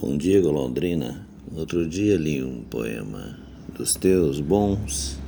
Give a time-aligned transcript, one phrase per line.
[0.00, 1.26] Bom dia, Golondrina.
[1.56, 3.36] Outro dia li um poema
[3.76, 5.18] dos teus bons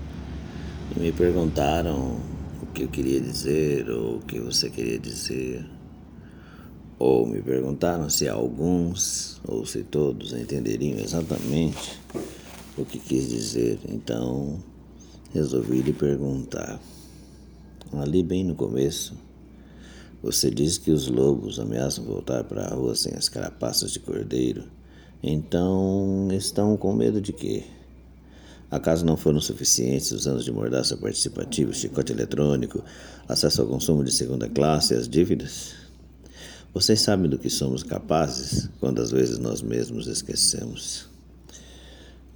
[0.95, 2.21] e me perguntaram
[2.63, 5.67] o que eu queria dizer ou o que você queria dizer.
[7.01, 11.99] Ou me perguntaram se alguns ou se todos entenderiam exatamente
[12.79, 13.81] o que quis dizer.
[13.89, 14.63] Então
[15.35, 16.79] resolvi lhe perguntar.
[17.93, 19.17] Ali, bem no começo,
[20.23, 24.65] você diz que os lobos ameaçam voltar para a rua sem as carapaças de cordeiro.
[25.23, 27.65] Então, estão com medo de quê?
[28.71, 32.85] Acaso não foram suficientes os anos de mordaça participativa, chicote eletrônico,
[33.27, 35.75] acesso ao consumo de segunda classe e as dívidas?
[36.73, 41.09] Vocês sabem do que somos capazes quando às vezes nós mesmos esquecemos.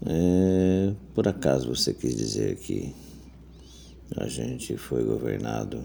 [0.05, 2.93] É, por acaso você quis dizer que
[4.17, 5.81] a gente foi governado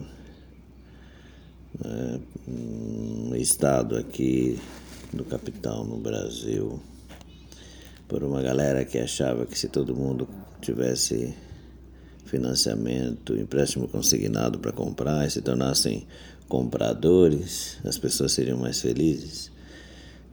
[1.83, 4.59] é, um estado aqui
[5.13, 6.79] do capital no Brasil
[8.07, 10.27] por uma galera que achava que se todo mundo
[10.61, 11.33] tivesse
[12.25, 16.05] financiamento, empréstimo consignado para comprar e se tornassem
[16.47, 19.51] compradores, as pessoas seriam mais felizes.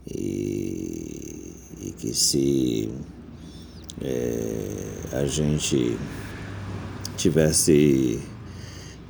[0.09, 2.91] E, e que se
[4.01, 5.99] é, a gente
[7.17, 8.21] tivesse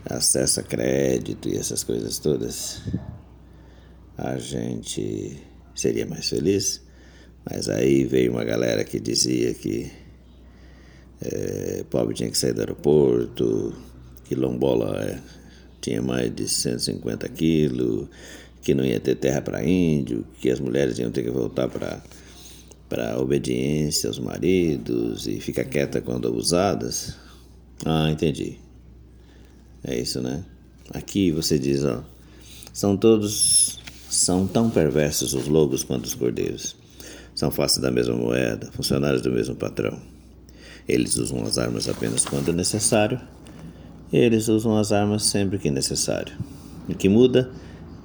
[0.08, 2.82] acesso a crédito e essas coisas todas,
[4.16, 5.42] a gente
[5.74, 6.82] seria mais feliz.
[7.48, 9.90] Mas aí veio uma galera que dizia que
[11.20, 13.72] é, pobre tinha que sair do aeroporto,
[14.24, 15.20] que lombola é,
[15.80, 18.08] tinha mais de 150 quilos,
[18.62, 22.02] que não ia ter terra para índio, que as mulheres iam ter que voltar para
[22.88, 27.16] para obediência aos maridos e ficar quieta quando abusadas.
[27.84, 28.60] Ah, entendi.
[29.88, 30.42] É isso, né?
[30.92, 32.02] Aqui você diz, ó,
[32.72, 33.78] são todos
[34.10, 36.74] são tão perversos os lobos quanto os cordeiros.
[37.36, 39.96] São faces da mesma moeda, funcionários do mesmo patrão.
[40.88, 43.20] Eles usam as armas apenas quando necessário.
[44.12, 46.36] Eles usam as armas sempre que necessário.
[46.88, 47.48] O que muda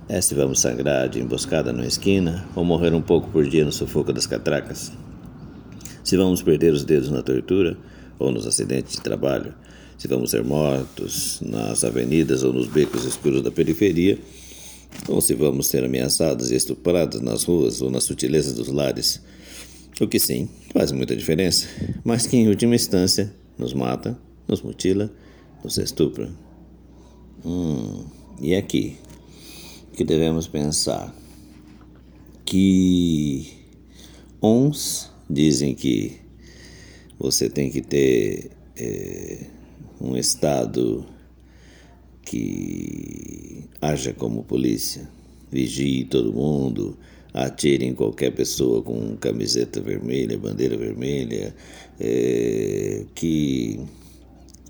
[0.07, 3.72] é se vamos sangrar de emboscada numa esquina ou morrer um pouco por dia no
[3.72, 4.91] sufoco das catracas.
[6.03, 7.75] Se vamos perder os dedos na tortura
[8.19, 9.56] ou nos acidentes de trabalho
[10.07, 14.17] vamos ser mortos nas avenidas ou nos becos escuros da periferia,
[15.07, 19.22] ou se vamos ser ameaçados e estuprados nas ruas ou nas sutilezas dos lares.
[20.00, 21.67] O que sim, faz muita diferença,
[22.03, 24.17] mas que em última instância nos mata,
[24.47, 25.12] nos mutila,
[25.63, 26.29] nos estupra.
[27.45, 28.03] Hum,
[28.41, 28.97] e aqui
[29.94, 31.13] que devemos pensar
[32.45, 33.47] que
[34.41, 36.18] uns dizem que
[37.19, 39.45] você tem que ter é,
[40.01, 41.06] um Estado
[42.23, 45.07] que haja como polícia,
[45.51, 46.97] vigie todo mundo,
[47.34, 51.56] atire em qualquer pessoa com camiseta vermelha, bandeira vermelha,
[52.00, 53.79] é, que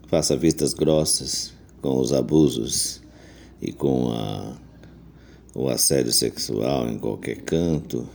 [0.08, 3.02] faça vistas grossas com os abusos
[3.62, 4.58] e com a,
[5.56, 8.08] o assédio sexual em qualquer canto,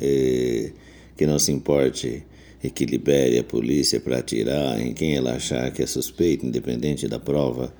[0.00, 0.72] é,
[1.16, 2.24] que não se importe
[2.62, 7.08] e que libere a polícia para atirar em quem ela achar que é suspeito, independente
[7.08, 7.74] da prova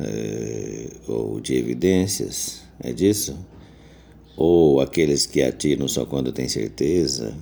[0.00, 2.62] é, ou de evidências.
[2.80, 3.38] É disso?
[4.36, 7.36] Ou aqueles que atiram só quando tem certeza.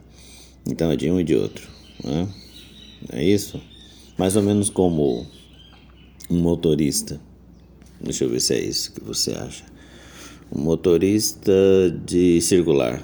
[0.66, 1.66] Então é de um e de outro.
[2.04, 2.28] Né?
[3.10, 3.60] É isso?
[4.18, 5.26] Mais ou menos como
[6.28, 7.18] um motorista.
[8.00, 9.64] Deixa eu ver se é isso que você acha.
[10.54, 11.52] Um motorista
[12.04, 13.02] de circular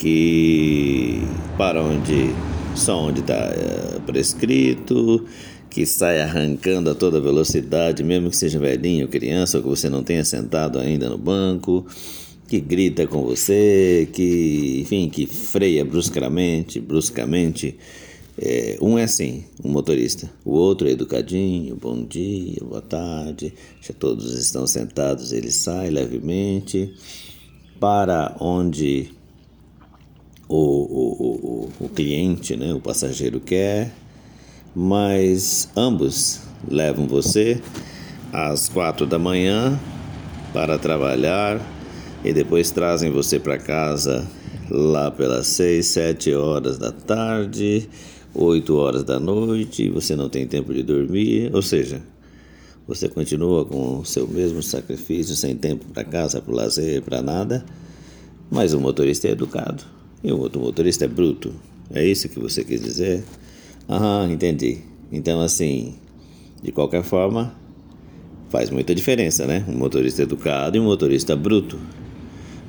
[0.00, 1.20] que
[1.58, 2.30] para onde
[2.74, 5.26] só onde está é, prescrito,
[5.68, 10.02] que sai arrancando a toda velocidade, mesmo que seja velhinho, criança, ou que você não
[10.02, 11.86] tenha sentado ainda no banco,
[12.48, 17.76] que grita com você, que enfim, que freia bruscamente, bruscamente.
[18.38, 20.30] É, um é assim, um motorista.
[20.46, 23.52] O outro é educadinho, bom dia, boa tarde.
[23.82, 26.90] Já todos estão sentados, ele sai levemente
[27.78, 29.10] para onde
[30.50, 33.92] o, o, o, o cliente, né, o passageiro quer,
[34.74, 37.62] mas ambos levam você
[38.32, 39.78] às quatro da manhã
[40.52, 41.60] para trabalhar
[42.24, 44.26] e depois trazem você para casa
[44.68, 47.88] lá pelas seis, sete horas da tarde,
[48.34, 52.02] oito horas da noite, você não tem tempo de dormir, ou seja,
[52.88, 57.64] você continua com o seu mesmo sacrifício, sem tempo para casa, para lazer, para nada,
[58.50, 59.99] mas o motorista é educado.
[60.22, 61.52] E o outro motorista é bruto.
[61.92, 63.24] É isso que você quis dizer?
[63.88, 64.78] Aham, entendi.
[65.10, 65.94] Então, assim,
[66.62, 67.54] de qualquer forma,
[68.48, 69.64] faz muita diferença, né?
[69.68, 71.78] Um motorista educado e um motorista bruto.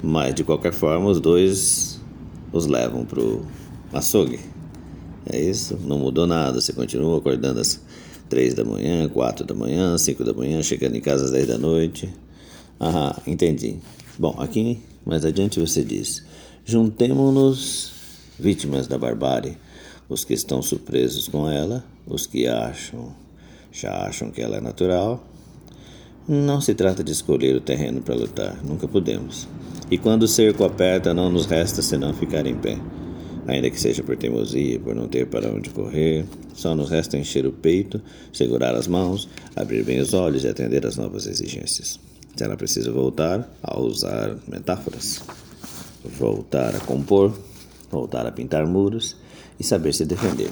[0.01, 2.01] Mas, de qualquer forma, os dois
[2.51, 3.45] os levam pro
[3.93, 4.39] açougue.
[5.31, 6.59] É isso, não mudou nada.
[6.59, 7.81] Você continua acordando às
[8.27, 11.57] três da manhã, quatro da manhã, cinco da manhã, chegando em casa às dez da
[11.57, 12.09] noite.
[12.79, 13.75] Ah, entendi.
[14.17, 16.25] Bom, aqui mais adiante você diz:
[16.65, 17.93] juntemo-nos,
[18.39, 19.57] vítimas da barbárie,
[20.09, 23.13] os que estão surpresos com ela, os que acham,
[23.71, 25.25] já acham que ela é natural.
[26.27, 29.47] Não se trata de escolher o terreno para lutar, nunca podemos.
[29.89, 32.77] E quando o cerco aperta, não nos resta senão ficar em pé
[33.47, 36.25] ainda que seja por teimosia, por não ter para onde correr.
[36.53, 40.85] Só nos resta encher o peito, segurar as mãos, abrir bem os olhos e atender
[40.85, 41.99] às novas exigências.
[42.35, 45.21] Se ela precisa voltar a usar metáforas,
[46.03, 47.33] voltar a compor,
[47.89, 49.15] voltar a pintar muros
[49.59, 50.51] e saber se defender.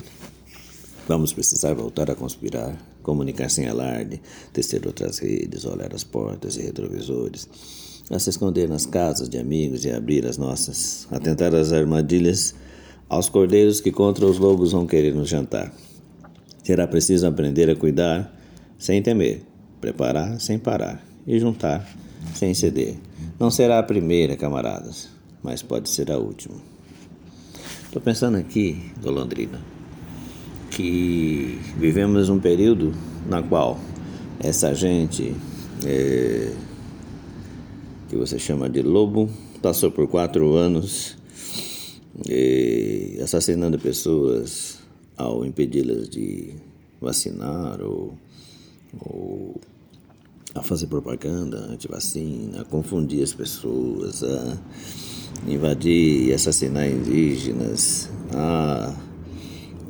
[1.08, 4.22] Vamos precisar voltar a conspirar, comunicar sem alarde,
[4.54, 7.50] tecer outras redes, olhar as portas e retrovisores,
[8.12, 12.54] a se esconder nas casas de amigos e abrir as nossas, atentar às armadilhas
[13.10, 15.74] aos cordeiros que contra os lobos vão querer nos jantar.
[16.64, 18.32] Será preciso aprender a cuidar
[18.78, 19.42] sem temer,
[19.82, 21.88] preparar sem parar e juntar
[22.36, 22.96] sem ceder.
[23.40, 25.10] Não será a primeira, camaradas,
[25.44, 26.56] mas pode ser a última.
[27.86, 29.60] Estou pensando aqui, Golondrina,
[30.72, 32.94] que vivemos um período
[33.28, 33.80] na qual
[34.40, 35.36] essa gente
[35.86, 36.54] é,
[38.08, 39.30] que você chama de lobo
[39.62, 41.18] passou por quatro anos
[43.22, 44.80] assassinando pessoas
[45.18, 46.56] ao impedi-las de
[47.00, 48.18] vacinar ou,
[49.00, 49.62] ou
[50.56, 54.58] a fazer propaganda anti-vacina, a confundir as pessoas, a
[55.48, 58.96] invadir e assassinar indígenas, a,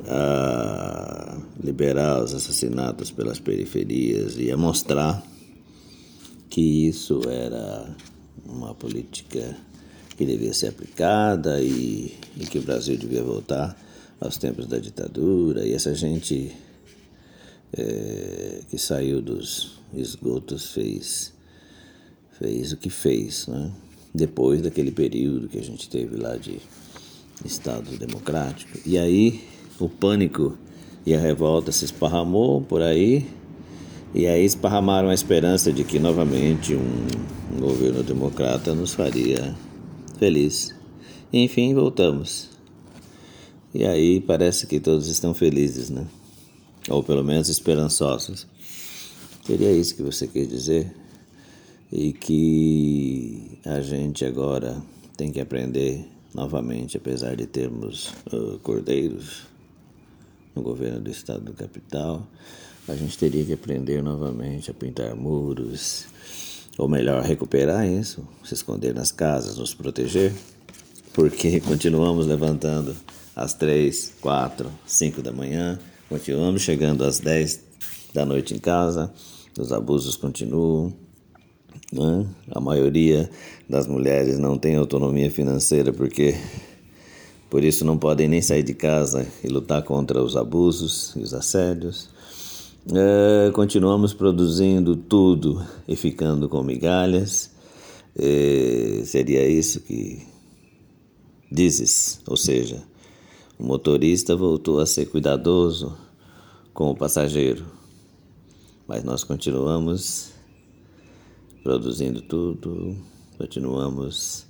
[0.08, 5.22] a liberar os assassinatos pelas periferias e a mostrar
[6.48, 7.94] que isso era
[8.44, 9.56] uma política
[10.16, 13.76] que devia ser aplicada e, e que o Brasil devia voltar
[14.20, 15.66] aos tempos da ditadura.
[15.66, 16.52] E essa gente
[17.72, 21.32] é, que saiu dos esgotos fez,
[22.38, 23.72] fez o que fez, né?
[24.14, 26.60] Depois daquele período que a gente teve lá de
[27.44, 28.78] Estado democrático.
[28.84, 29.40] E aí
[29.78, 30.58] o pânico
[31.06, 33.26] e a revolta se esparramou por aí,
[34.14, 39.54] e aí esparramaram a esperança de que novamente um, governo democrata nos faria
[40.18, 40.74] feliz.
[41.32, 42.48] Enfim, voltamos.
[43.72, 46.06] E aí parece que todos estão felizes, né?
[46.88, 48.46] Ou pelo menos esperançosos.
[49.46, 50.92] Seria isso que você quer dizer?
[51.92, 54.80] E que a gente agora
[55.16, 59.42] tem que aprender novamente, apesar de termos uh, cordeiros
[60.54, 62.26] no governo do estado do capital,
[62.88, 66.06] a gente teria que aprender novamente a pintar muros,
[66.78, 70.32] ou melhor, recuperar isso, se esconder nas casas, nos proteger,
[71.12, 72.96] porque continuamos levantando
[73.34, 75.78] às três, quatro, cinco da manhã,
[76.08, 77.62] continuamos chegando às dez
[78.12, 79.12] da noite em casa,
[79.58, 80.92] os abusos continuam.
[81.92, 82.26] Né?
[82.50, 83.28] A maioria
[83.68, 86.34] das mulheres não tem autonomia financeira porque
[87.48, 91.34] por isso não podem nem sair de casa e lutar contra os abusos e os
[91.34, 92.08] assédios.
[92.92, 97.50] É, continuamos produzindo tudo e ficando com migalhas.
[98.16, 100.26] É, seria isso que
[101.50, 102.82] dizes, ou seja,
[103.58, 105.96] o motorista voltou a ser cuidadoso
[106.72, 107.66] com o passageiro,
[108.86, 110.30] mas nós continuamos
[111.62, 112.96] produzindo tudo,
[113.36, 114.46] continuamos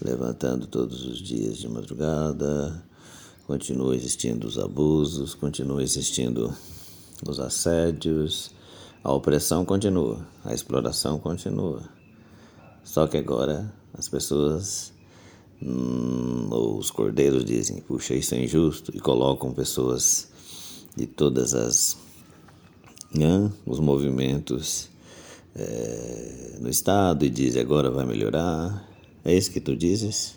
[0.00, 2.82] levantando todos os dias de madrugada,
[3.46, 6.54] continua existindo os abusos, continua existindo
[7.28, 8.50] os assédios,
[9.04, 11.82] a opressão continua, a exploração continua.
[12.82, 14.92] Só que agora as pessoas,
[15.62, 20.28] hum, os cordeiros dizem, puxa, isso é injusto, e colocam pessoas
[20.96, 21.98] de todas as
[23.14, 24.88] né, os movimentos
[25.54, 28.88] é, no estado e dizem agora vai melhorar.
[29.24, 30.36] É isso que tu dizes?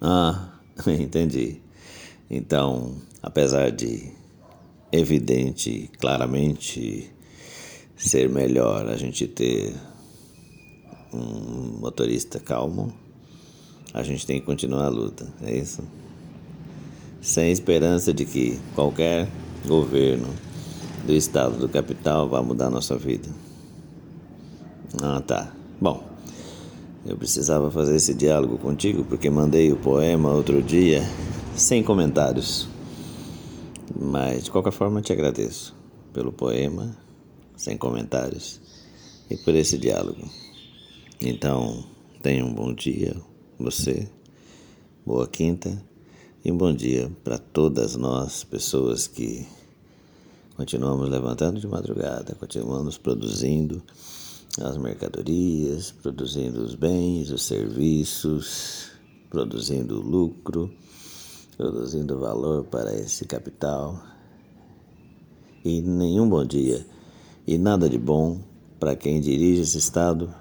[0.00, 1.60] Ah, entendi.
[2.30, 4.12] Então, apesar de
[4.92, 7.10] evidente, claramente
[7.96, 9.74] ser melhor a gente ter
[11.12, 12.94] um motorista calmo,
[13.92, 15.82] a gente tem que continuar a luta, é isso?
[17.20, 19.28] Sem esperança de que qualquer
[19.66, 20.28] governo
[21.04, 23.28] do estado do capital vá mudar nossa vida.
[25.02, 25.54] Ah, tá.
[25.80, 26.02] Bom,
[27.04, 31.02] eu precisava fazer esse diálogo contigo porque mandei o poema outro dia
[31.54, 32.68] sem comentários.
[33.94, 35.74] Mas de qualquer forma te agradeço
[36.12, 36.96] pelo poema,
[37.56, 38.60] sem comentários,
[39.30, 40.28] e por esse diálogo.
[41.20, 41.84] Então,
[42.22, 43.14] tenha um bom dia,
[43.58, 44.08] você,
[45.04, 45.82] boa quinta
[46.44, 49.46] e um bom dia para todas nós, pessoas que
[50.56, 53.82] continuamos levantando de madrugada, continuamos produzindo
[54.60, 58.90] as mercadorias, produzindo os bens, os serviços,
[59.30, 60.70] produzindo lucro,
[61.56, 64.02] produzindo valor para esse capital.
[65.64, 66.84] E nenhum bom dia
[67.46, 68.40] e nada de bom
[68.80, 70.32] para quem dirige esse Estado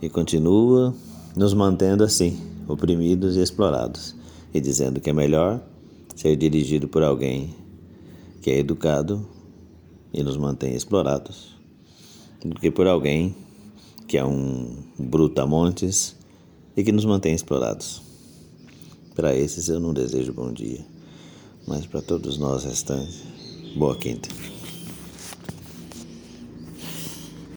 [0.00, 0.94] e continua
[1.36, 4.14] nos mantendo assim, oprimidos e explorados,
[4.52, 5.60] e dizendo que é melhor
[6.14, 7.54] ser dirigido por alguém
[8.40, 9.26] que é educado
[10.12, 11.56] e nos mantém explorados
[12.44, 13.34] do que por alguém
[14.06, 16.16] que é um brutamontes
[16.76, 18.02] e que nos mantém explorados.
[19.14, 20.84] Para esses eu não desejo bom dia,
[21.66, 23.22] mas para todos nós restantes,
[23.76, 24.28] boa quinta.